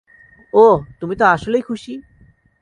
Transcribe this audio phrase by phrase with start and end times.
[0.53, 1.93] ওহ, তুমি তো আসলেই খুশি।